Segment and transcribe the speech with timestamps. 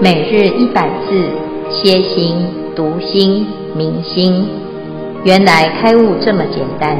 [0.00, 1.28] 每日一百字，
[1.72, 2.36] 歇心、
[2.76, 3.44] 读心、
[3.76, 4.46] 明心，
[5.24, 6.96] 原来开悟这么简单。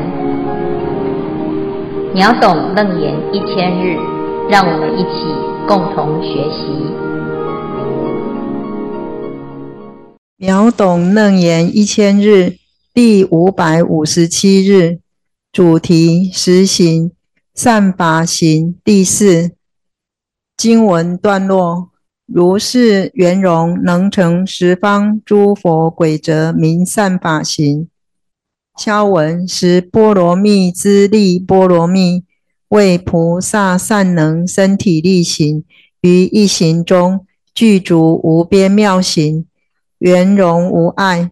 [2.13, 3.97] 秒懂楞严一千日，
[4.51, 5.33] 让我们一起
[5.69, 6.67] 共同学习。
[10.37, 12.57] 秒懂楞严一千日
[12.93, 14.99] 第五百五十七日，
[15.53, 17.13] 主题实行
[17.55, 19.53] 善法行第四
[20.57, 21.91] 经文段落。
[22.31, 27.89] 如是圆融，能成十方诸佛轨则名善法行。
[28.77, 32.25] 消文十波罗蜜之力波罗蜜，
[32.69, 35.65] 为菩萨善能身体力行，
[36.03, 39.47] 于一行中具足无边妙行，
[39.97, 41.31] 圆融无碍，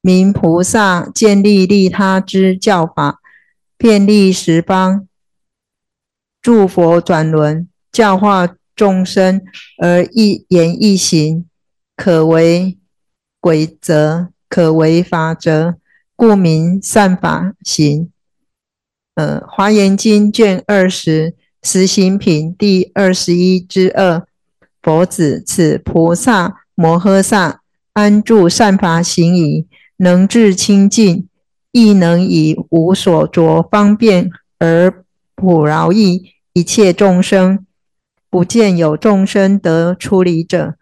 [0.00, 3.20] 名菩萨建立利他之教法，
[3.76, 5.08] 遍历十方
[6.40, 8.54] 诸佛转轮，教化。
[8.74, 9.42] 众生
[9.78, 11.44] 而一言一行，
[11.96, 12.78] 可为
[13.40, 15.76] 规则，可为法则，
[16.16, 18.10] 故名善法行。
[19.14, 24.26] 呃，《华严经》卷二十十行品第二十一之二，
[24.80, 27.60] 佛子，此菩萨摩诃萨
[27.92, 29.66] 安住善法行已，
[29.98, 31.28] 能至清净，
[31.72, 37.66] 亦能以无所着方便而普饶益一切众生。
[38.32, 40.76] 不见有众生得出离者，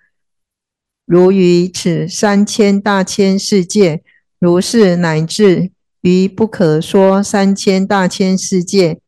[1.05, 4.05] 如于此三千大千世界，
[4.39, 9.01] 如是乃至于不可说三千大千世界，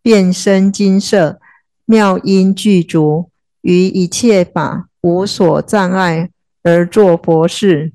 [0.00, 1.38] 遍身金色，
[1.84, 6.30] 妙音具足，于一切法无所障碍
[6.62, 7.92] 而作佛事。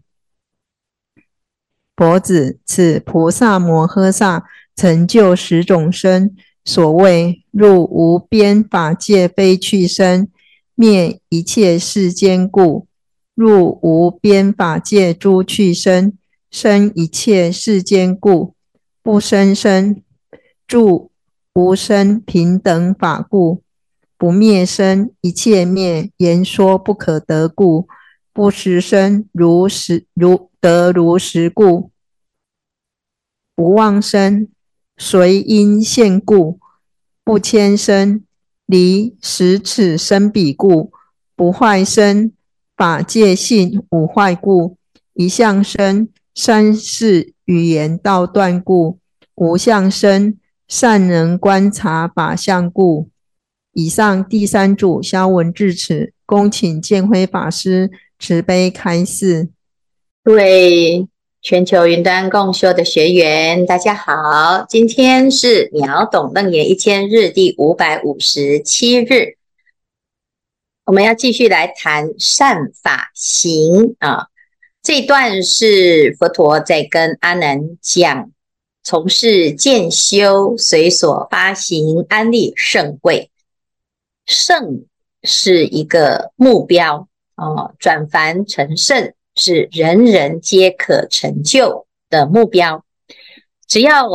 [1.95, 6.35] 佛子，此菩萨摩诃萨成就十种身。
[6.65, 10.27] 所谓入无边法界非去生，
[10.73, 12.87] 灭一切世间故；
[13.35, 16.17] 入无边法界诸去生，
[16.49, 18.55] 生一切世间故；
[19.03, 20.01] 不生生，
[20.65, 21.11] 住
[21.53, 23.61] 无生平等法故；
[24.17, 27.85] 不灭生，一切灭言说不可得故；
[28.33, 31.91] 不实生，如实如得如实故；
[33.55, 34.47] 不妄生。
[34.97, 36.59] 随因现故，
[37.23, 38.23] 不迁生，
[38.65, 40.91] 离十此生彼故，
[41.35, 42.31] 不坏身，
[42.77, 44.77] 法界性无坏故，
[45.13, 48.99] 一相生，三世语言道断故，
[49.35, 53.09] 无相生，善能观察法相故。
[53.73, 59.49] 以上第三组消文至此，恭请建辉法师慈悲开示。
[60.23, 61.07] 对。
[61.45, 69.37] 全球云端共修的学员，大家好，今天是秒懂楞严一千日第五百五十七日，
[70.85, 74.25] 我们要继续来谈善法行啊。
[74.81, 78.31] 这一段是佛陀在跟阿难讲，
[78.81, 83.29] 从事渐修，随所发行，安立圣慧。
[84.25, 84.83] 圣
[85.21, 89.13] 是一个目标啊，转凡成圣。
[89.35, 92.85] 是人人皆可成就的目标，
[93.67, 94.07] 只要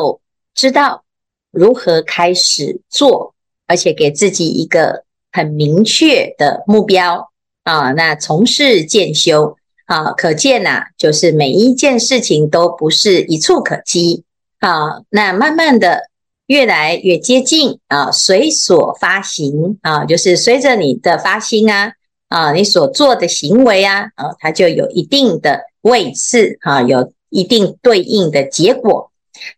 [0.54, 1.04] 知道
[1.50, 3.34] 如何开始做，
[3.66, 7.30] 而且给自己一个很明确的目标
[7.64, 14.24] 啊，那从事建修啊，可见呐、啊，就是每一件事情都不是一蹴可及
[14.60, 16.08] 啊，那慢慢的
[16.46, 21.92] 越来越接近啊，随所发行啊，就是随着你的发心啊。
[22.30, 29.10] 啊，你所做的行为啊，啊，它就有一定的位次，啊，有一定对应的结果，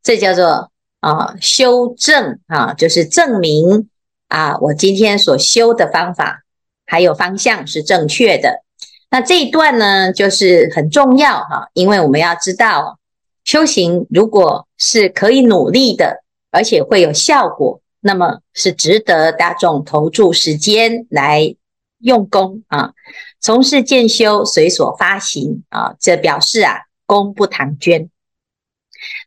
[0.03, 3.91] 这叫做啊修正啊，就是证明
[4.28, 6.44] 啊，我今天所修的方法
[6.87, 8.62] 还有方向是正确的。
[9.11, 12.99] 那这一段呢，就是很重要哈，因为我们要知道，
[13.44, 21.55] 修行如果是可以努力的，而且会有效果，那么是值得大众投注时间来。
[22.02, 22.93] 用功啊，
[23.40, 28.10] 从事建修，随所发行啊，这表示啊，功不唐捐。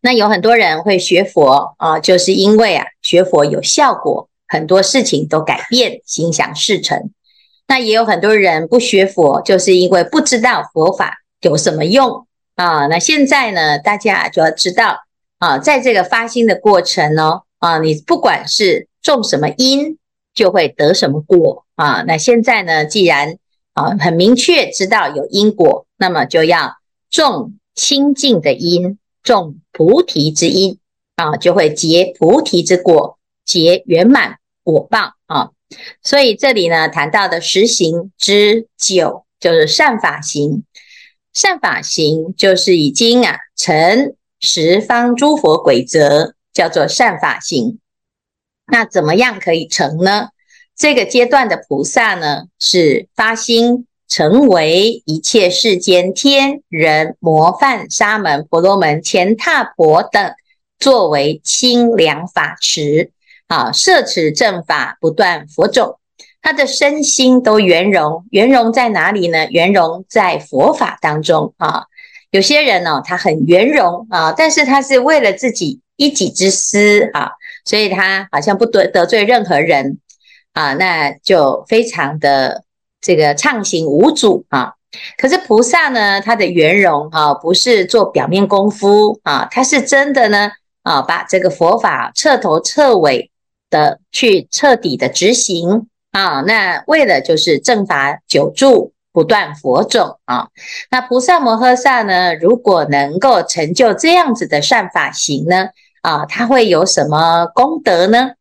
[0.02, 7.12] 那有很多人会学佛啊，就是因为啊，学佛有效果，很多事情都改变，心想事成。
[7.68, 12.88] 那也有很多人不学佛，就是因为不知道佛法有什么用啊。
[12.88, 15.00] 那现在呢，大家就要知道
[15.40, 19.98] 啊，在这个发心的过程呢，啊，你不管是种什么因，
[20.34, 21.65] 就会得什么果。
[21.76, 23.38] 啊，那现在呢，既然
[23.74, 26.78] 啊很明确知道有因果，那么就要
[27.10, 30.80] 种清净的因，种菩提之因
[31.16, 35.52] 啊，就会结菩提之果，结圆满果报啊。
[36.02, 40.64] 所以这里呢谈到的十行之九就是善法行，
[41.34, 47.80] 善法行就是已经啊成十方诸佛轨则，叫做善法行。
[48.68, 50.30] 那怎么样可以成呢？
[50.78, 60.34] 这个阶段的菩萨呢是发心成为一切世间天人模范沙门婆罗门乾闥婆等
[60.78, 63.12] 作为清凉法池。
[63.48, 66.00] 啊，摄持正法，不断佛种，
[66.42, 68.26] 他的身心都圆融。
[68.32, 69.48] 圆融在哪里呢？
[69.52, 71.84] 圆融在佛法当中啊。
[72.32, 77.34] 有些人呢、哦，他很圆融啊，但是他是为了自己一己之私啊，
[77.66, 80.00] 所以他好像不得得罪任何人
[80.56, 82.64] 啊，那就非常的
[83.00, 84.74] 这个畅行无阻啊。
[85.20, 90.50] 可是菩萨呢，他的圆融啊，不是做表面功夫啊，他是真的呢
[90.82, 93.30] 啊，把这个佛法彻头彻尾。
[93.72, 100.48] 的去彻底的执行啊，那为了就是正法久住，不断佛种啊。
[100.92, 105.70] 那菩萨摩诃萨呢，如果能够成就这样子的善法行呢，
[106.04, 108.34] 啊，他会有什么功德呢？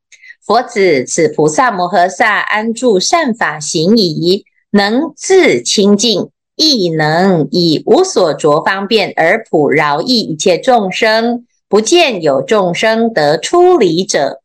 [0.47, 14.43] 佛子此菩萨摩诃萨安住善法行矣，能自清净，亦能以无所着方便而普饶益一切众生，不见有众生得出离者。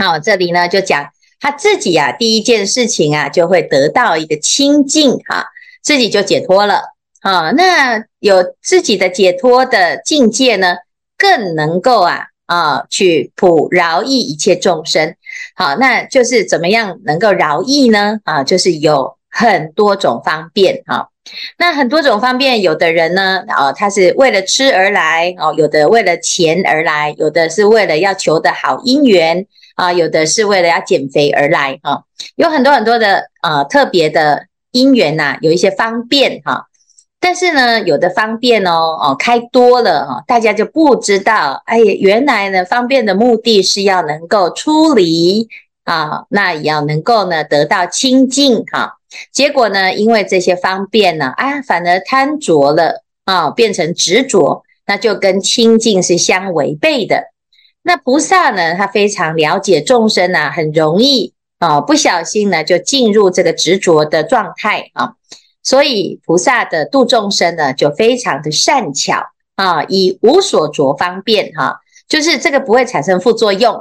[0.00, 5.48] 好，这里呢就讲他自己啊，第一件事情啊，就会得到一个清净哈，
[5.82, 6.80] 自己就解脱了
[7.20, 7.50] 啊。
[7.50, 10.76] 那有自己的解脱的境界呢，
[11.18, 15.14] 更能够啊啊去普饶益一切众生。
[15.54, 18.18] 好，那就是怎么样能够饶益呢？
[18.24, 21.08] 啊，就是有很多种方便哈。
[21.58, 29.46] 那很多种方便，有的人呢，啊，他是为了吃而来哦，有的为了钱而来，有的是为了要求的好姻缘。
[29.76, 32.04] 啊，有的是为了要减肥而来哈、
[32.36, 36.66] 有很多很多的呃特别的因缘呐、有一些方便哈、
[37.22, 45.46] 但是呢，有的方便哦哦开多了哈、大家就不知道，哎呀，原来呢方便的目的是要能够出离
[45.84, 48.92] 啊，那也要能够呢得到清净哈、啊，
[49.32, 57.24] 结果呢，因为这些方便呢，啊，反而贪着了啊，变成执着，那就跟清净是相违背的。
[57.82, 65.12] 那菩萨呢，他非常了解众生啊，很容易啊，不小心呢就进入这个执着的状态啊，
[65.62, 69.22] 所以菩萨的度众生呢，就非常的善巧
[69.56, 73.74] 啊，以无所着方便哈、就是这个不会产生副作用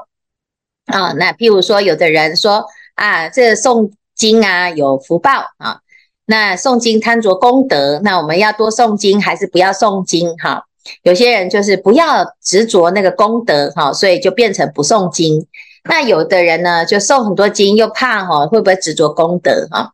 [0.86, 1.14] 啊。
[1.14, 2.66] 那譬如说，有的人说
[2.96, 5.80] 啊，这个诵经啊有福报啊，
[6.26, 10.66] 那诵经贪着功德，那我们要多诵经还是不要诵经哈？
[11.04, 15.48] 有些人就是不要执着那个功德哈，所以就变成不诵经。
[15.86, 19.92] 那有的人呢，就诵很多经，又怕哈会不会执着功德哈？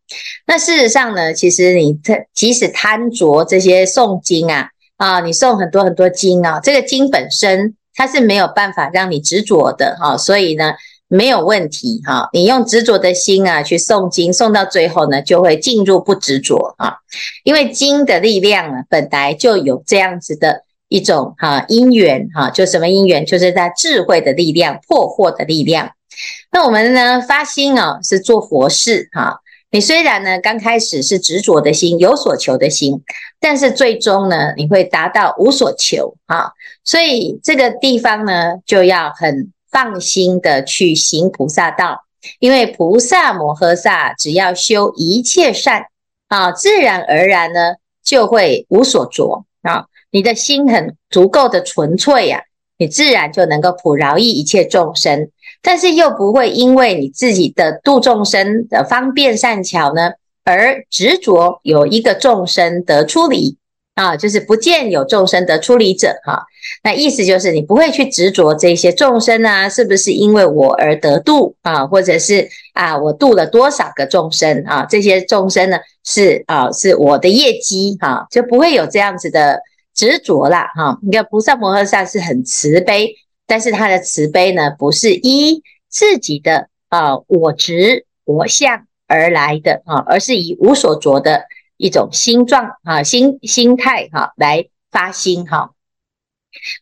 [0.47, 1.97] 那事实上呢，其实你
[2.33, 4.67] 即使贪着这些诵经啊
[4.97, 10.73] 啊，你诵很多很多经啊，这个经本身它是没有办法让你执着的哈，所以呢
[11.07, 12.29] 没有问题哈。
[12.33, 16.95] 你用执着的心啊去诵经，诵到最后呢就会进入不执着啊，
[17.43, 20.64] 因为经的力量啊本来就有这样子的。
[20.87, 25.91] 一种哈因缘哈，就什么因缘，就是在智慧的力量、破惑的力量。
[26.51, 29.39] 那我们呢发心啊，是做佛事哈。
[29.71, 33.01] 你虽然呢刚开始是执着的心，有所求的心，
[33.41, 36.53] 但是最终呢，你会达到无所求哈。
[36.83, 42.05] 所以这个地方呢，就要很放心的去行菩萨道，
[42.39, 45.87] 因为菩萨摩诃萨只要修一切善
[46.29, 49.87] 啊，自然而然呢就会无所着啊。
[50.15, 55.29] 你的心很足够的纯粹呀、啊，你自然就能够普饶益一切众生，
[55.61, 60.11] 但是又不会因为你自己的度众生的方便善巧呢，
[60.45, 63.57] 而执着有一个众生得出离。
[63.95, 66.43] 啊，就是不见有众生得出离者哈、
[66.83, 71.55] 那意思就是你不会去执着这些众生啊，是不是因为我而得度？
[71.61, 74.63] 啊，或者是啊我度了多少个众生？
[74.65, 79.59] 啊，这些众生呢是啊是我的业绩哈、就不会有这样子的。
[79.95, 80.99] 执着啦，哈！
[81.01, 83.15] 你看菩萨摩诃萨是很慈悲，
[83.47, 91.45] 但是他的慈悲呢，不是依自己的啊我执我相而来的啊，而是以无所着的
[91.77, 95.71] 一种心状啊心心态哈来发心哈。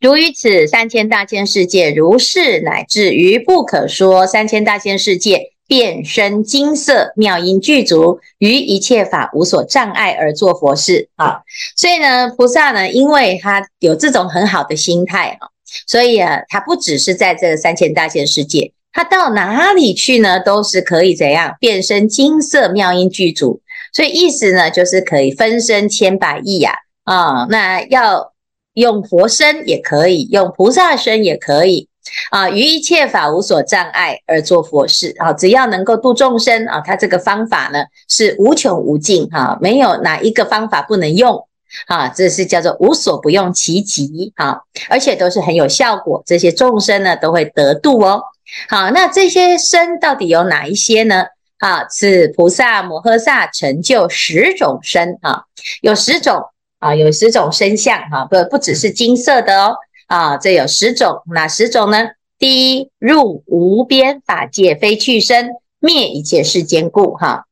[0.02, 5.53] 如于此三千大千世界，如是乃至于不可说三千大千世界。
[5.74, 11.42] 变身金色妙音具足，于一切法无所障碍而做佛事啊！
[11.76, 15.50] 所以呢，菩萨呢，因为他有这种很好的心态啊，
[15.88, 20.40] 所以啊，他不只是在这三千大千世界，他到哪里去呢？
[20.40, 23.60] 都是可以怎样变身金色妙音具足，
[23.92, 28.32] 所以意思呢，就是可以分身千百亿呀啊，啊，那要
[28.76, 31.88] 用佛身也可以，用菩萨身也可以
[32.30, 41.48] 啊，于一切法无所障碍而做佛事啊，只要能够度众生啊，他这个方法呢是无穷无尽哈、啊，没有哪一个方法不能用。
[41.88, 48.22] 啊，这是叫做无所不用其极，啊，而且都是很有效果，这些众生呢都会得度哦。
[48.70, 51.26] 好，那这些身到底有哪一些呢？
[51.58, 55.46] 啊，是菩萨摩诃萨成就十种身啊，
[55.82, 56.44] 有十种
[56.78, 59.76] 啊，有十种身相哈，不不只是金色的哦，
[60.14, 62.12] 啊，这有十种，哪十种呢？
[62.38, 67.46] 第一，入无边法界非去身，灭一切世间故，哈，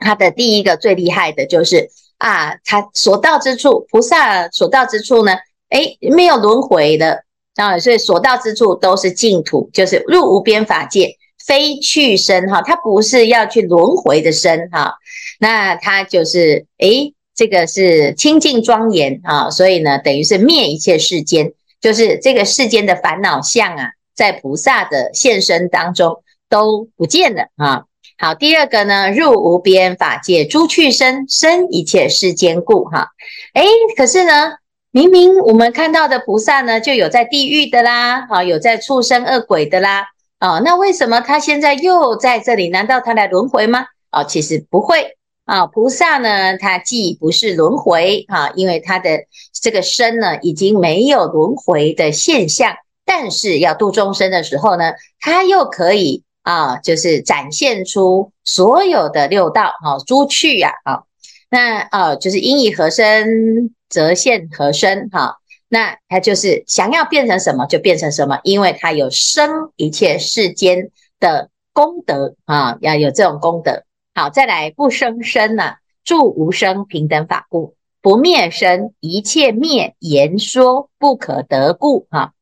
[0.00, 1.90] 它的第一个最厉害的就是。
[2.18, 5.34] 啊，他所到之处，菩萨所到之处呢，
[5.68, 7.24] 诶，没有轮回的
[7.56, 11.14] 啊，所以所到之处都是净土，就是入无边法界，
[11.46, 14.94] 非去身哈，他不是要去轮回的身哈，
[15.40, 27.84] 那他就是诶，这个是清净庄严啊，所以呢，等于是灭一切世间，就是这个世间的烦恼相啊，在菩萨的现身当中都不见了啊。
[28.18, 32.84] 好，第二个呢，入无边法界诸去身，身一切世间故。
[32.84, 33.08] 哈，
[33.52, 34.54] 诶，可是呢，
[34.90, 40.06] 明明我们看到的菩萨呢，就有在地狱的啦，啊，有在畜生恶鬼的啦，
[40.38, 42.70] 啊，那为什么他现在又在这里？
[42.70, 43.84] 难道他来轮回吗？
[44.08, 45.15] 啊，其实不会
[45.46, 49.24] 啊，菩萨呢，他既不是轮回啊，因为他的
[49.54, 52.74] 这个身呢，已经没有轮回的现象，
[53.06, 56.22] 但是要度众生的时候呢，他又可以。
[56.46, 61.02] 啊，就是展现出所有的六道，哈，诸趣呀，啊，
[61.50, 65.38] 那呃，就是应以何身则现何身，哈，
[65.68, 73.82] 那他就是想要变成什么就变成什么，因为他有生一切世间的功德啊，要有这种功德。
[74.18, 82.32] 好，再来不生身呢，住无生平等法故，不灭身一切灭言说不可得故，哈。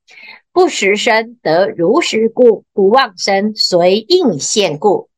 [0.53, 5.09] 不实身得如实故，不妄身随应现故。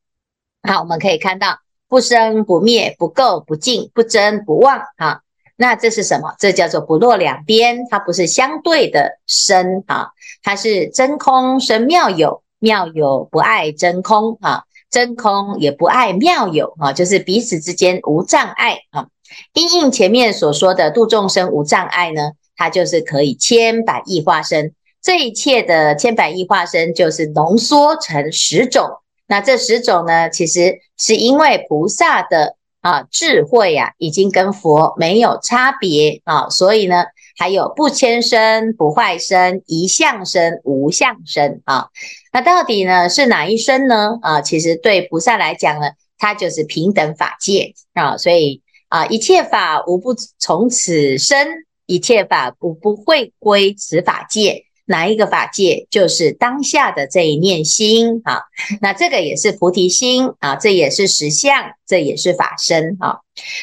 [0.63, 1.59] 好，我们可以看到
[1.89, 4.81] 不生不灭不垢不净不增不妄。
[4.97, 5.21] 哈，
[5.57, 6.35] 那这是什么？
[6.39, 10.09] 这叫做不落两边，它不是相对的生啊，
[10.43, 19.09] 它是真空生妙有，妙有不碍真空啊，真空也不爱妙有啊，就是彼此之间无障碍啊。
[19.53, 24.73] 因应前面所说的度众生无障碍呢，它就是可以千百亿化身。
[25.03, 28.89] 这一切的千百亿化身就是浓缩成十种，
[29.29, 37.05] 那这十种呢，其实是因为菩萨的啊智慧啊，已经跟佛没有差别啊，所以呢，
[37.37, 41.89] 还有不迁身、不坏身、一相身、无相身啊。
[42.37, 44.19] 那到底呢是哪一生呢？
[44.21, 51.49] 啊，其实对菩萨来讲呢，它就是平等法界啊，所以啊，一切法无不从此生，
[51.87, 54.65] 一切法无不会归此法界。
[54.85, 58.43] 哪一个法界就是当下的这一念心啊？
[58.83, 63.21] 那这个也是菩提心啊，这也是实相，这也是法身啊。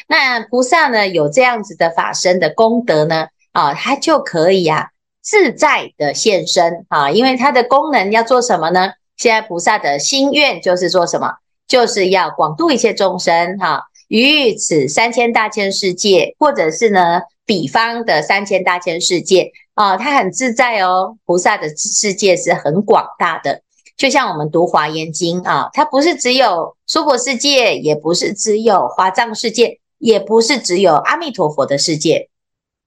[0.08, 4.88] 那菩萨呢，有这样子的法身的功德呢啊，他就可以啊
[5.24, 8.92] 自在的现身啊，因为它的功能要做什么呢？
[9.16, 11.36] 现在菩萨的心愿就是做什么？
[11.66, 19.50] 就是要广度一切众生哈，于此三千大千世界，或者是呢彼方的三千大千世界。
[19.72, 21.16] 啊，它很自在哦。
[21.24, 23.62] 菩萨的世界是很广大的，
[23.96, 32.28] 就像我们读华严经啊，它不是只有娑婆世界，也不是只有华藏世界，也不是只有阿弥陀佛的世界。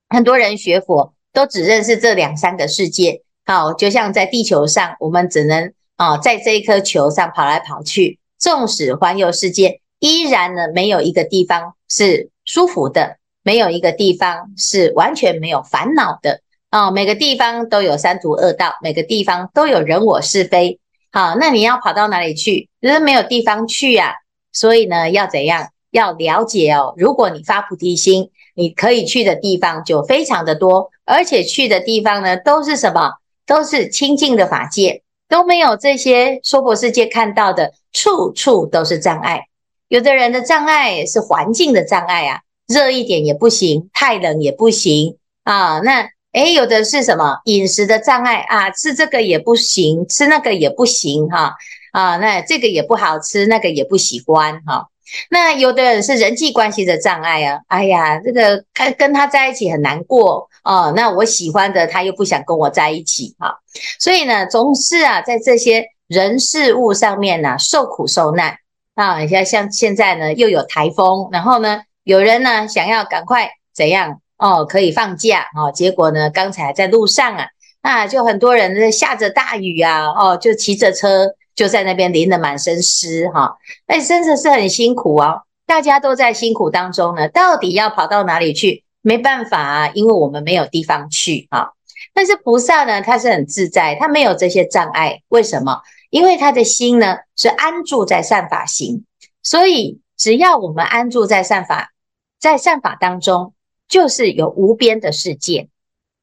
[0.07, 3.21] 很多人学佛都只认识这两三个世界。
[3.45, 16.41] 好，就像在地球上，我们只能啊，在这一颗球上跑来跑去，纵使环游世界，依然呢，没有一个地方是舒服的，没有一个地方是完全没有烦恼的。
[16.71, 20.79] 哦，每个地方都有三途恶道，每个地方都有人我是非。
[21.11, 22.67] 好，那你要跑到哪里去？
[22.81, 24.15] 就是没有地方去呀。
[24.51, 25.69] 所以呢，要怎样？
[25.91, 26.95] 要了解哦。
[26.97, 33.13] 如果你发菩提心，你可以去的地方就非常的多，而且去的地方呢，都是什么？
[33.45, 39.43] 都是清净的法界，都没有这些娑婆世界看到的，处处都是障碍。
[39.87, 45.79] 有的人的障碍是环境的障碍啊，热一点也不行，太冷也不行啊。
[45.79, 48.69] 那诶，有的是什么饮食的障碍啊？
[48.71, 51.55] 吃这个也不行，吃那个也不行哈
[51.93, 54.87] 啊，那这个也不好吃，那个也不喜欢哈。
[55.29, 60.93] 那有的人是人际关系的障碍啊，哎呀，这个跟跟他在一起很难过哦。
[60.95, 63.59] 那我喜欢的他又不想跟我在一起哈，
[63.99, 68.57] 所以呢，总是啊，在这些人事物上面呢、啊、受苦受难
[68.95, 69.19] 啊。
[69.19, 77.47] 你像像现在呢又有台风，然后呢有人呢想要赶快怎样哦可以放假哦，结果呢刚才在路上啊，
[77.81, 85.41] 那就很多人在下着大雨啊哦，就骑着车就在那边淋得满身湿哈，那真的是很辛苦哦。
[85.65, 88.85] 大家都在辛苦当中呢，到底要跑到哪里去？
[89.01, 91.71] 没办法啊，因为我们没有地方去啊。
[92.13, 95.21] 但是菩萨呢，他是很自在，他没有这些障碍。
[95.29, 95.81] 为什么？
[96.09, 99.03] 因为他的心呢是安住在善法行，
[99.41, 101.91] 所以只要我们安住在善法，
[102.39, 103.53] 在善法当中，
[103.89, 105.69] 就是有无边的世界。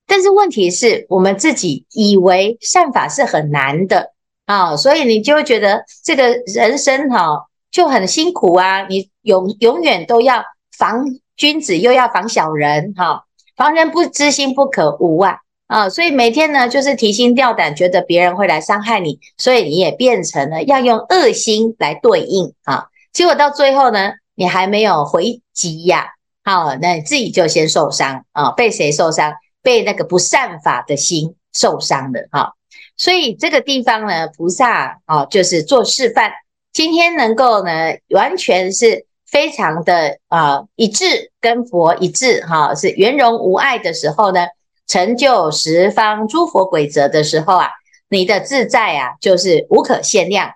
[0.07, 4.14] 但是问题是我们自己以为善法是很难的
[4.47, 9.11] 啊，所以你就会觉得这个人生哈就很辛苦啊，你。
[9.25, 10.45] 永永远都要
[10.77, 11.03] 防
[11.35, 13.25] 君子，又要防小人，哈，
[13.57, 26.09] 防人不知心不可无啊，啊，所以每天呢，就是提心吊胆，觉得别人会来伤害你，所以你也变成了要用恶心来对应，啊，结果到最后呢，你还没有回击呀，
[26.45, 29.33] 好，那你自己就先受伤啊，被谁受伤？
[29.63, 32.53] 被那个不善法的心受伤了，哈，
[32.97, 36.33] 所以这个地方呢，菩萨啊，就是做示范，
[36.73, 37.71] 今天能够呢，
[38.11, 39.07] 完全是。
[39.27, 44.47] 非常的啊、一致，跟佛一致哈，是圆融无碍的时候呢，
[44.87, 47.71] 成就十方诸佛鬼则的时候啊，
[48.09, 50.53] 你的自在啊就是无可限量。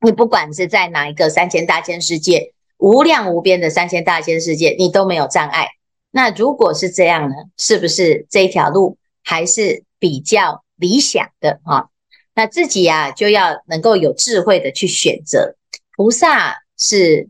[0.00, 5.70] 你不管是在哪一个三千大千世界，无量无边的三千大千世界，你都没有障碍。
[6.12, 11.86] 那如果是这样呢，是不是这条路还是比较理想的啊？
[12.34, 15.56] 那自己啊就要能够有智慧的去选择。
[15.96, 17.28] 菩萨是。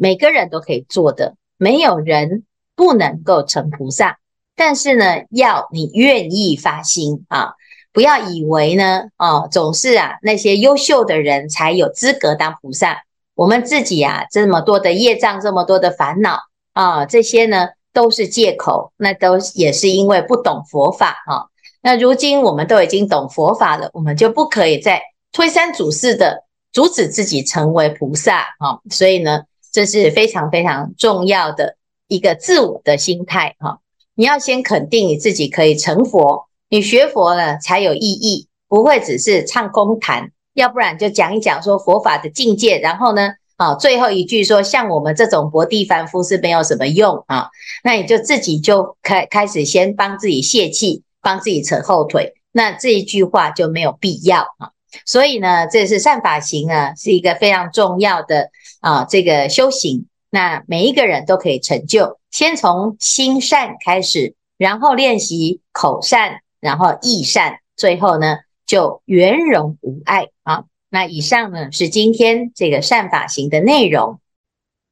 [0.00, 2.44] 每个人都可以做的，没有人
[2.76, 4.20] 不能够成菩萨。
[4.54, 7.54] 但是呢，要你愿意发心啊，
[7.92, 13.02] 不要以为呢，哦，总是啊那些优秀的人才有资格当菩萨。
[13.34, 16.38] 我们自己啊，这么多的业障，这么多的烦恼
[16.74, 21.46] 啊，这些呢都是借口，那都也是因为不懂佛法哈、啊。
[21.82, 28.80] 那如今我们都已经懂佛法了，我们就不可以再推三阻四的阻止自己成为菩萨哈。
[28.90, 29.42] 所以呢。
[29.70, 31.76] 这是非常非常重要的
[32.08, 33.80] 一个自我的心态哈，
[34.14, 47.50] 你要先肯定你自己可以成佛，你学佛了才有意义，不会只是唱空谈，要不然就讲一讲说佛法的境界，然后呢，啊，最后一句说像我们这种薄地凡夫是没有什么用啊，
[47.84, 54.70] 那你就自己就开开始先帮自己泄气，帮自己扯后腿，那这一句话就没有必要啊。
[55.04, 58.50] 所以呢，这是善法行呢，是一个非常重要的
[58.80, 60.06] 啊，这个修行。
[60.30, 70.64] 那每一个人都可以成就，先从心善开始，然后练习口善，然后意善，最后呢就圆融无碍啊。
[70.90, 74.20] 那以上呢是今天这个善法行的内容。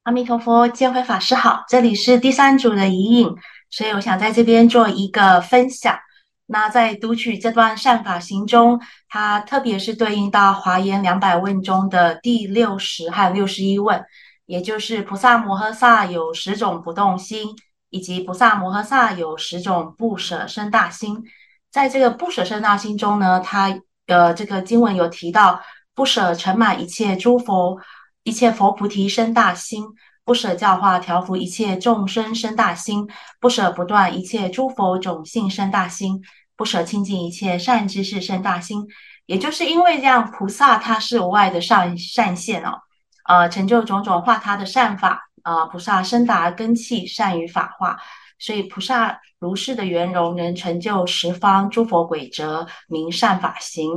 [0.02, 3.34] 阿弥陀佛，见辉法师好，这里是第三组的遗影，
[3.70, 5.98] 所以我想在这边做一个分享。
[6.46, 14.04] 那在读取这段善法行中，它特别是对应到华严两百问中的第六十和六十一问，
[14.46, 17.56] 也就是菩萨摩诃萨有十种不动心，
[17.90, 21.24] 以及菩萨摩诃萨有十种不舍生大心。
[21.72, 25.60] 在这个不舍生大心中呢，它呃这个经文有提到
[25.96, 27.76] 不舍盛满一切诸佛、
[28.22, 29.84] 一切佛菩提生大心。
[30.26, 33.08] 不舍教化调伏一切众生生大心，
[33.40, 36.20] 不舍不断一切诸佛种性生大心，
[36.56, 38.84] 不舍亲近一切善知识生大心。
[39.26, 42.80] 也就是因为这样，菩萨他是无碍的善善现哦，
[43.28, 45.66] 呃，成就种种化他的善法啊、呃。
[45.66, 47.96] 菩萨生达根器，善于法化，
[48.38, 53.90] 所以菩萨如是的圆融，能成就十方诸佛轨则，名善法行。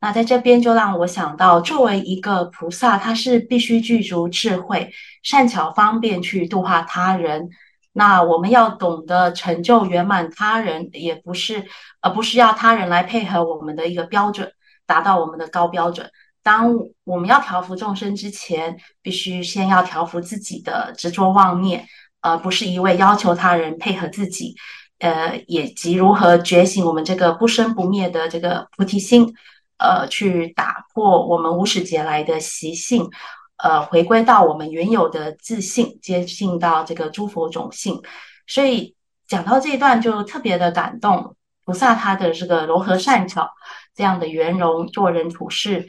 [0.00, 7.48] 那在这边就让我想到，作为一个菩萨，他是必须具足智慧、善巧方便去度化他人。
[7.92, 11.66] 那我们要懂得成就圆满他人，也不是，
[12.00, 14.50] 而不是要他人来配合我们的一个标准，
[14.86, 16.10] 达到我们的高标准。
[16.42, 16.74] 当
[17.04, 21.86] 我们要调伏众生之前，必须先要调伏自己的执着妄念，
[22.22, 24.54] 而不是一味要求他人配合自己。
[24.98, 29.34] 呃，也即如何觉醒我们这个不生不灭的这个菩提心。
[29.78, 33.10] 呃，去打破我们无始劫来的习性，
[33.56, 38.00] 呃，回归到我们原有的自信，接近到这个诸佛种性。
[38.46, 38.94] 所以
[39.26, 43.50] 讲到这一段就特别的感动，菩萨他的这个柔和善巧，
[43.96, 45.88] 这样的圆融做人处事，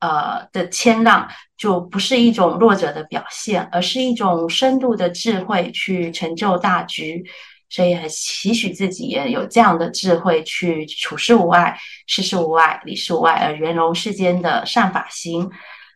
[0.00, 7.24] 呃的谦让，就不是一种弱者的表现，而是一种深度的智慧去成就大局。
[7.72, 15.48] 所以很期许自己也有这样的智慧，去处事无碍、事事无碍、理事无碍，而圆融世间的善法行。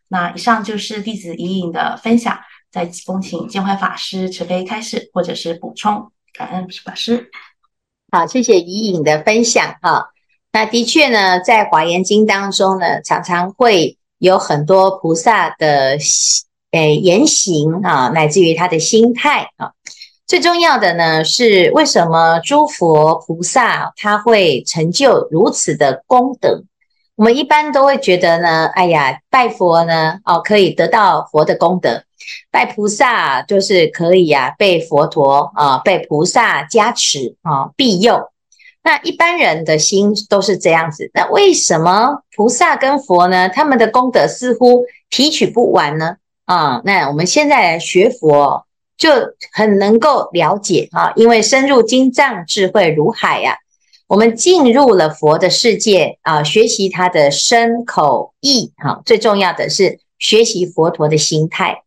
[0.07, 2.39] 那以上就是弟子怡颖的分享，
[2.71, 6.11] 再恭请见辉法师慈悲开示或者是补充。
[6.31, 7.29] 感恩法师。
[8.09, 10.14] 好，谢谢怡颖的分享哈。
[10.55, 15.97] 那的确呢，在华严经当中呢，常常会有很多菩萨的
[16.71, 19.73] 诶言行啊，乃至于他的心态啊。
[20.25, 26.63] 最重要的呢，是为什么诸佛菩萨他会成就如此的功德？
[27.17, 32.01] 我们一般都会觉得呢，哎呀，拜佛呢，哦，可以得到佛的功德。
[32.49, 38.31] 拜菩萨就是可以啊，被佛陀啊，被菩萨加持啊，庇佑。
[38.85, 41.09] 那一般人的心都是这样子。
[41.15, 43.49] 那为什么菩萨跟佛呢？
[43.49, 46.17] 他们的功德似乎提取不完呢？
[46.45, 49.09] 啊，那我们现在来学佛，就
[49.51, 53.57] 很能够了解啊，因为深入经藏，智慧如海呀。
[54.05, 58.71] 我们进入了佛的世界啊，学习他的身口意。
[58.77, 61.81] 哈，最重要的是学习佛陀的心态。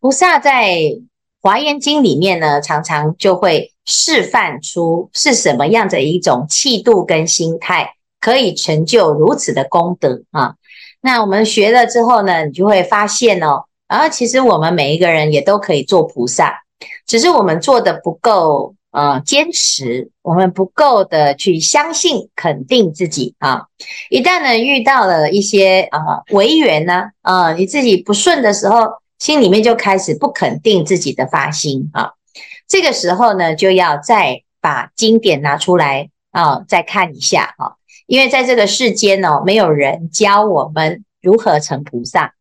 [0.00, 0.70] 菩萨在
[1.42, 10.54] 《华严经》里面呢，常常就会示范出是什么样的一种气度跟心态，可以成就如此的功德啊。
[11.00, 16.54] 那我们学了之后呢，你就会发现哦，啊，其实我们每一个人也都可以做菩萨，
[17.04, 23.64] 只是我们做的不够呃坚持，我们不够的去相信、肯定自己啊。
[24.08, 29.00] 一旦呢遇到了一些啊违缘呢，啊，你自己不顺的时候。
[29.20, 32.12] 心里面就开始不肯定自己的发心啊，
[32.70, 37.74] 这个时候呢，就要再把经典拿出来啊，再看一下啊，
[38.06, 42.34] 因为在这个世间呢，没有人教我们如何成菩萨，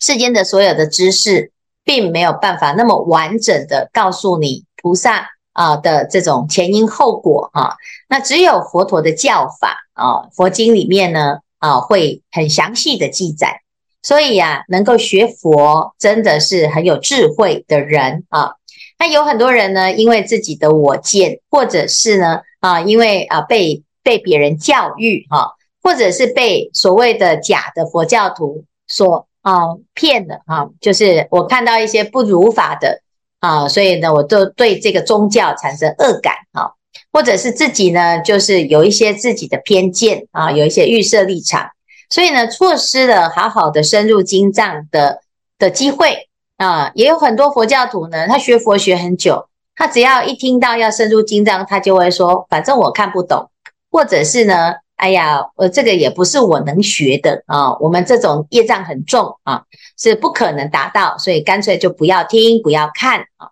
[0.00, 1.52] 世间的所有的知识，
[1.84, 7.76] 并没有办法那么完整的告诉你菩萨啊的这种前因后果啊，
[8.08, 13.60] 那只有佛陀的教法啊，佛经里面呢啊，会很详细的记载。
[14.02, 18.54] 所以呀、能够学佛真的是很有智慧的人啊。
[18.98, 33.02] 那有很多人呢，因为自己的我见，或者是呢啊，因为啊被被别人教育哈、或者是被所谓的假的佛教徒所啊骗了哈、啊，就是我看到一些不如法的
[33.40, 36.70] 啊，所以呢，我就对这个宗教产生恶感啊，
[37.12, 41.68] 或者是自己呢，就是有一些自己的偏见啊，有一些预设立场。
[42.08, 45.20] 所以呢，错失了好好的深入经藏的
[45.58, 46.25] 的机会
[46.56, 46.90] 啊！
[46.94, 53.50] 也有很多佛教徒呢，他学佛学很久，他只要一听到要深入经藏，他就会说：“反正我看不懂，
[53.90, 57.76] 或者是呢，哎呀，我这个也不是我能学的啊！
[57.78, 59.64] 我们这种业障很重啊，
[59.98, 63.50] 是不可能达到，所以干脆就不要听，不要看啊！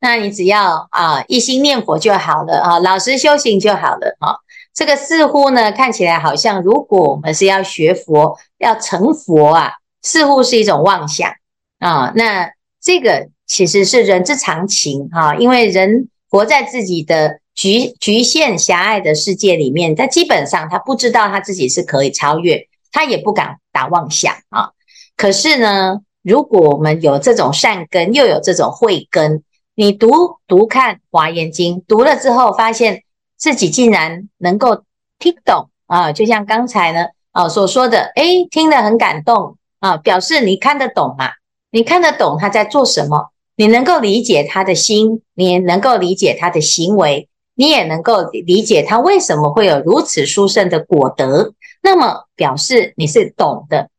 [0.00, 4.36] 那你只要啊一心念佛就好了啊，老实修行就好了啊！”
[4.72, 11.30] 这个似乎呢，看起来好像，如果我们是要学佛、要成佛啊，似乎是一种妄想
[11.78, 12.12] 啊。
[12.14, 24.70] 那这个其实是人之常情哈、啊，因为人活在自己的局局限狭隘的世界里面，他基本上他不知道他自己是可以超越，他也不敢打妄想啊。
[25.16, 29.42] 可是呢，如果我们有这种善根，又有这种慧根，
[29.74, 33.02] 你读读看《华严经》，读了之后发现。
[33.40, 34.82] 自己竟然能够
[35.20, 41.30] 听懂啊，就像刚才呢啊所说的，诶，听得很感动啊，表示你看得懂嘛，
[41.70, 51.52] 你看得懂他在做什么，你能够理解他的心，你能够理解他的行为，你也能够理解他为什么会有如此殊胜的果德，
[51.82, 53.90] 那么表示你是懂的。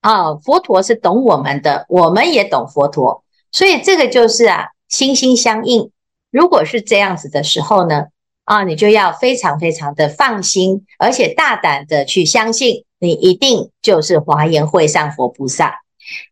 [0.00, 5.92] 啊，佛陀是懂我们的，我们也懂佛陀，所以这个就是啊，心心相印。
[6.32, 8.06] 如果是这样子的时候呢，
[8.44, 15.81] 啊，你就要非常非常的放心，而且大胆的去相信，你一定就是华严会上佛菩萨，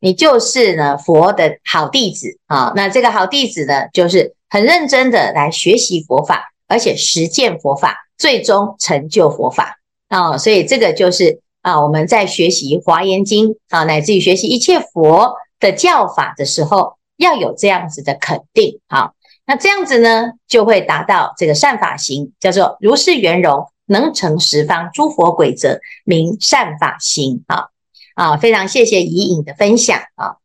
[0.01, 2.73] 你就是呢佛的好弟子啊。
[2.75, 9.79] 那这个好弟子呢，就是很认真的来学习佛法，而且实践佛法，最终成就佛法
[10.09, 10.37] 啊。
[10.39, 19.13] 所以这个就是啊，我们在学习华严经啊，乃至于学习一切佛的教法的时候，要有这样子的肯定啊。
[19.47, 27.43] 那这样子呢，就会达到这个善法行，叫做如是圆融，能成十方诸佛鬼则，名善法行。
[27.47, 27.67] 啊
[28.21, 30.37] 啊，非常谢谢怡颖的分享啊，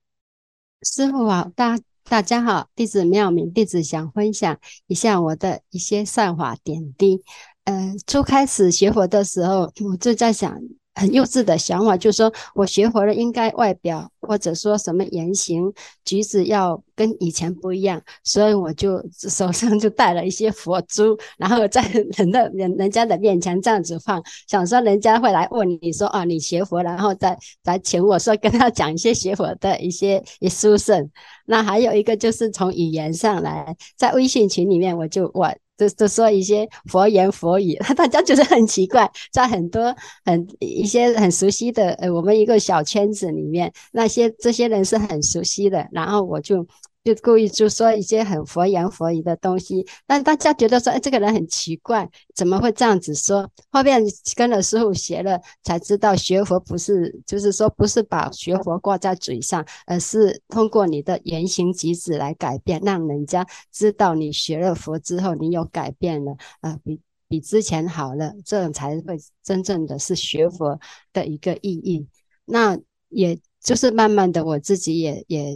[0.82, 4.58] 师傅啊，大大家好，弟子妙明，弟子想分享
[4.88, 7.22] 一下我的一些善法点滴。
[7.66, 10.58] 呃，初开始学佛的时候，我就在想。
[10.98, 15.74] 很幼稚的想法，就是说我学佛了，应该外表或者说什么言行
[16.06, 21.82] 举止要跟以前不一样，所以我就手上就带了一些佛珠，然后在
[22.18, 31.10] 人的人人家的面前这样子放，想说人家会来问你说啊，你学佛，然后再再请我说跟他讲一些学佛的一些一书圣。
[31.46, 35.54] 那还有一个就是从语言上来，在微信群里面我就我。
[35.78, 46.66] 就就说一些佛言佛语， 大家觉得很奇怪，在很多很一些很熟悉的呃，我们一个小圈子里面，那些这些人是很熟悉的，然后我就。
[47.06, 53.48] 就故意就说一些很佛言佛语的东西，但大家觉得说，哎，这个人很奇怪，怎么会这样子说？
[53.70, 54.02] 后面
[54.36, 70.80] 跟了师傅学了，才知道学佛不是，就是说不是把学佛挂在嘴上，而是通过你的言行举止来改变，让人家知道你学了佛之后，你有改变了，啊、比比之前好了，这样才会真正的是学佛
[71.14, 72.08] 的一个意义。
[72.46, 75.56] 那也就是慢慢的，我自己也也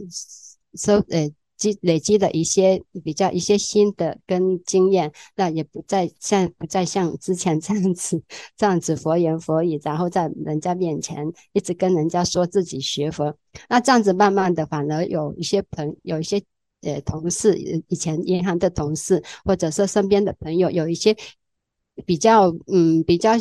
[0.76, 1.32] 收呃。
[1.60, 8.24] 积累积的一些比较一些新的跟经验，那也不再像不再像之前这样子
[8.56, 13.36] 这样子佛言佛语，然后在人家面前一直跟人家说自己学佛，
[13.68, 16.42] 那这样子慢慢的反而有一些朋有一些
[16.82, 17.56] 呃同事，
[17.90, 21.16] 以前银行的同事，或者是身边的朋友，有一些
[22.06, 23.34] 比较嗯比较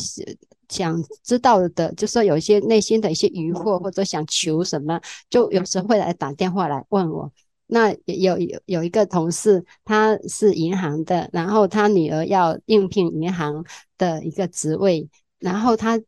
[0.69, 5.01] 想知道的，就说有一些内心的一些疑惑或者想求什么，
[5.31, 7.33] 就有时候会来打电话来问我。
[7.71, 13.65] 那有有有一个同事，他是银行的，然后他女儿要应聘银行
[13.99, 16.01] 的一个职位，然后他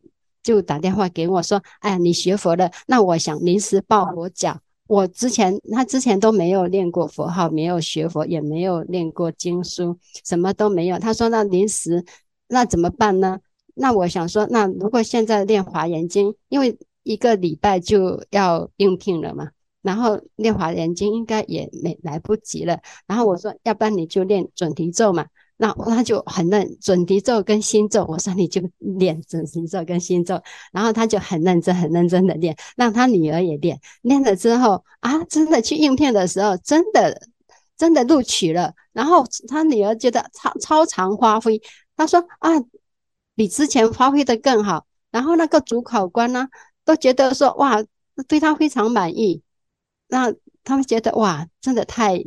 [0.42, 4.58] 就打电话给我说：“哎呀，你学佛了，那我想临时抱佛脚。
[4.86, 10.98] 我之前他之前都没有练过佛号，没有学佛，也没有练过经书，什么都没有。
[10.98, 12.02] 他说那临时
[12.48, 13.38] 那怎么办呢？
[13.74, 19.50] 那我想说，那如果现在练华严经，因为一个礼拜就要应聘了嘛。”
[19.82, 22.80] 然后念华严经应该也没来不及了。
[23.06, 25.26] 然后我说，要不然你就念准提咒嘛。
[25.62, 28.06] 那他就很认准提咒跟心咒。
[28.08, 30.40] 我说你就练准提咒跟心咒。
[30.72, 33.78] 然后他就很认真、很认真的练，让他女儿也练。
[34.00, 37.20] 练了之后啊，真的去应聘的时候，真的
[37.76, 38.72] 真的录取了。
[38.94, 41.60] 然后他女儿觉得超超常发挥。
[41.94, 42.52] 他说啊，
[43.34, 44.86] 比之前发挥的更好。
[45.10, 46.48] 然后那个主考官呢，
[46.86, 47.82] 都觉得说哇，
[48.26, 49.42] 对他非常满意。
[50.10, 52.22] 那他们觉得哇，真的太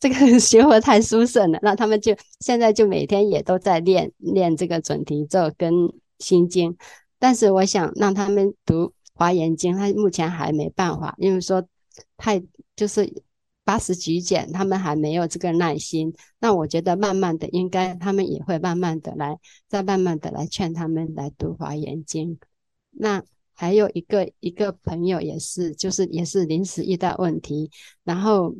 [0.00, 1.58] 这个学佛太殊胜了。
[1.62, 5.72] 那他们就现在就每天也都在练练这个准提咒跟
[6.18, 6.76] 心经。
[7.18, 11.64] 但是我想让他们读华严经，他目前还没办法，因为说
[12.16, 12.42] 太
[12.74, 13.22] 就是
[13.62, 16.12] 八十几卷，他们还没有这个耐心。
[16.40, 22.38] 那我觉得慢慢的，应该他们也会慢慢的来，再慢慢的来劝他们来读华严经。
[22.90, 23.22] 那。
[23.54, 27.70] 还有一个一个朋友也是，就是也是临时遇到问题，
[28.04, 28.54] 然后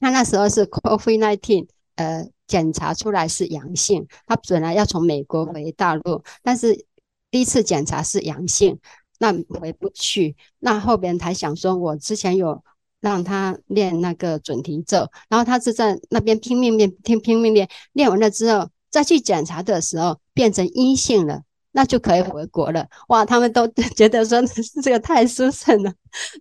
[0.00, 6.86] 他那时候是 COVID-19，呃，检查出来是阳性，他本来要从美国回大陆，但是
[7.30, 8.78] 第一次检查是阳性，
[9.18, 12.62] 那回不去，那后边才想说，我之前有
[13.00, 21.42] 让他练那个准提咒，然后他是在那边拼命练，拼拼命练，练完了之后再去检查的时候变成阴性了。
[21.74, 23.24] 那就可以回国了，哇！
[23.24, 24.40] 他们都 觉得说
[24.82, 25.92] 这个太殊胜了。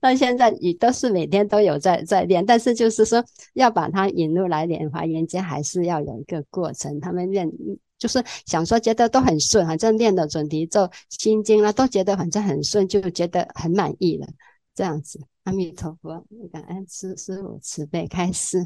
[0.02, 7.00] 那现在也都是每天都有在在练，但是就是说要把它引入来练华严经，还是要有一个过程。
[7.00, 7.50] 他们练
[7.98, 14.28] 就是想说觉得都很顺，反正练的准提咒、心经啊，都觉得反正很顺，就觉得很满意了。
[14.76, 18.66] 这样子，阿弥陀佛，感恩师师父慈悲开示。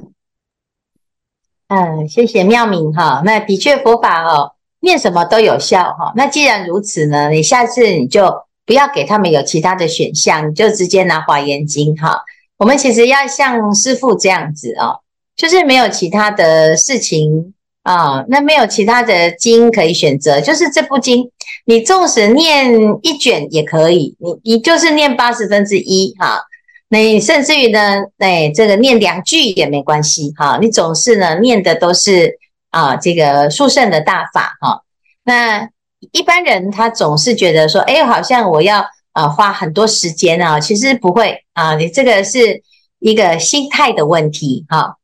[1.68, 3.22] 嗯，谢谢妙明哈。
[3.24, 4.55] 那的确佛法哦。
[4.86, 8.32] 念什么都有效哈，那既然如此呢，你下次你就
[8.68, 12.22] 不要给他们有其他的选项，你就直接拿华严经哈。
[12.58, 15.02] 我们其实要像师父这样子哦，
[15.36, 21.32] 就是没有其他的事情啊，那没有其他的经可以选择，就是这部经，
[21.66, 22.72] 你纵使念
[23.02, 26.44] 一卷也可以，你你就是念八十分之一哈，
[26.90, 32.38] 你甚至于呢，哎，这个念两句也没关系哈，你总是呢念的都是。
[32.76, 34.82] 啊，这个速胜的大法哈，
[35.24, 35.70] 那
[36.12, 42.62] 一般人他总是觉得说，哎，好像我要啊花很多时间啊，其实不会啊，你这个是
[43.00, 44.98] 一个心态的问题哈。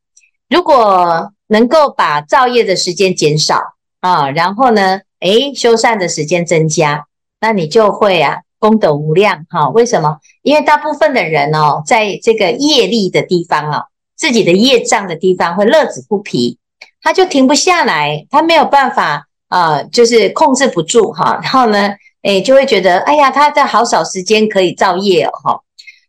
[0.49, 3.61] 如果能够把造业的时间减少
[4.01, 7.05] 啊，然后呢，哎，修善的时间增加，
[7.39, 9.69] 那你就会啊功德无量哈。
[9.69, 10.19] 为什么？
[10.41, 13.85] 因为大部分的人哦，在这个业力的地方哦，
[14.17, 16.57] 自己的业障的地方会乐此不疲。
[17.01, 21.39] 他就停不下来，他没有办法啊、就是控制不住哈。
[21.41, 25.59] 然后呢，诶，就会觉得，哎呀，他在好少时间可以造业哦哈。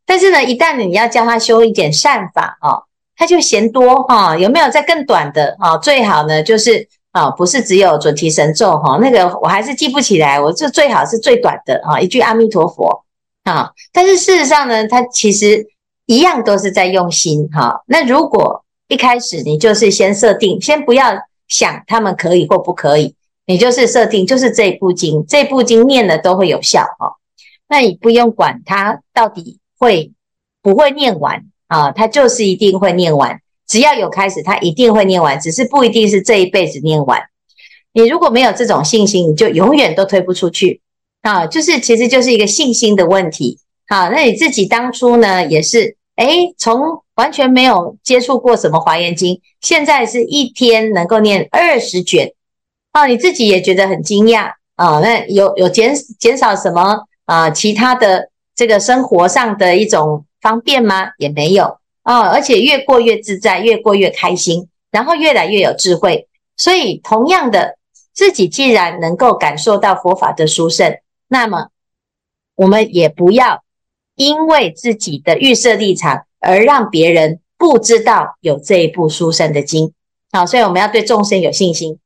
[0.04, 2.84] 但是呢，一旦你要教他修一点善法哦，
[3.16, 5.76] 他就嫌多哈，有没有再更短的啊？
[5.78, 13.04] 最好呢就是啊，不是只有准提神咒哈，那个我还是记不起来，我这最好是最短的啊，一句阿弥陀佛
[13.44, 13.70] 啊。
[13.92, 15.66] 但是事实上呢，他其实
[16.06, 17.82] 一样都是在用心哈。
[17.86, 18.61] 那如果
[18.92, 21.16] 一开始你就是先设定，先不要
[21.48, 23.14] 想他们可以或不可以，
[23.46, 27.16] 你就是设定就是这部经，这部经念了都会有效哦。
[27.68, 30.12] 那你不用管他到底会
[30.60, 31.44] 不会念完。
[31.68, 37.18] 啊，他就是一定会念完，只要有开始，他一定会念完，只是不一定是这一辈子念完。
[37.94, 40.82] 你如果没有这种信心，你就永远都推不出去
[41.22, 41.46] 啊。
[41.46, 43.58] 就是其实就是一个信心的问题。
[43.88, 52.32] 好，那你自己当初呢，也是诶，从完全没有接触过什么华严经，现在是一天能够念二十卷，
[52.92, 55.00] 哦，你自己也觉得很惊讶啊。
[55.00, 57.50] 那有有减减少什么啊？
[57.50, 60.24] 其他的这个生活上的一种。
[60.42, 61.12] 方便吗？
[61.18, 66.26] 也没有啊，而且越过越自在，越过越开心，然后越来越有智慧。
[66.56, 67.78] 所以，同样的，
[68.12, 70.98] 自己既然能够感受到佛法的殊胜，
[71.28, 71.68] 那么
[72.56, 73.62] 我们也不要
[74.16, 79.92] 因为自己的预设立场而让别人不知道有这一部殊胜的经。
[80.30, 81.98] 好，所以我们要对众生有信心，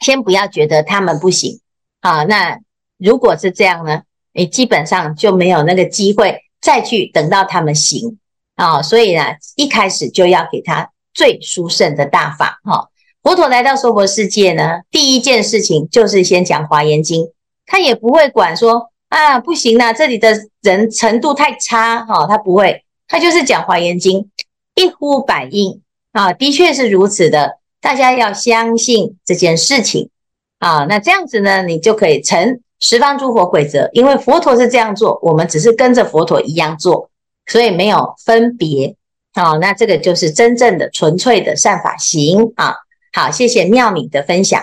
[0.00, 1.60] 先不要觉得他们不行。
[2.00, 2.58] 好，那
[2.96, 6.42] 如果是这样呢，你基本上就没有那个机会。
[6.60, 8.18] 再去等到他们行
[8.56, 9.22] 啊，所以呢，
[9.54, 12.88] 一开始就要给他最殊胜的大法哈。
[13.22, 17.30] 佛陀来到娑婆世界呢，第一件事情就是先讲华严经，
[17.64, 24.30] 他也不会管说啊不行啦，这里的人程度太差哈，他不会，他就是讲华严经，
[24.74, 25.80] 一呼百应
[26.12, 30.10] 啊，的确是如此的，大家要相信这件事情
[30.58, 32.60] 啊，那这样子呢，你就可以成。
[32.80, 37.10] 十方诸佛轨则，因为佛陀是这样做，我们只是跟着佛陀一样做，
[37.46, 38.94] 所以没有分别。
[39.32, 42.76] 啊、那这个就是真正的纯粹的善法行啊。
[43.12, 44.62] 好，谢谢妙敏的分享。